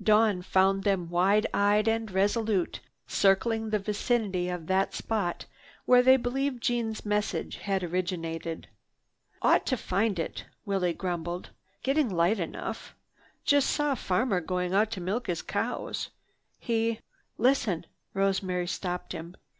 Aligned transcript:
Dawn 0.00 0.42
found 0.42 0.84
them 0.84 1.08
wide 1.10 1.48
eyed 1.52 1.88
and 1.88 2.08
resolute, 2.08 2.78
circling 3.08 3.70
the 3.70 3.80
vicinity 3.80 4.48
of 4.48 4.68
that 4.68 4.94
spot 4.94 5.44
where 5.86 6.04
they 6.04 6.16
believed 6.16 6.62
Jeanne's 6.62 7.04
message 7.04 7.56
had 7.56 7.82
originated. 7.82 8.68
"Ought 9.42 9.66
to 9.66 9.76
find 9.76 10.20
it," 10.20 10.44
Willie 10.64 10.92
grumbled. 10.94 11.50
"Getting 11.82 12.08
light 12.08 12.38
enough. 12.38 12.94
Just 13.44 13.70
saw 13.70 13.90
a 13.90 13.96
farmer 13.96 14.40
going 14.40 14.72
out 14.72 14.92
to 14.92 15.00
milk 15.00 15.26
his 15.26 15.42
cows. 15.42 16.10
He—" 16.60 17.00
"Listen!" 17.36 17.84
Rosemary 18.14 18.68
stopped 18.68 19.12
him. 19.12 19.34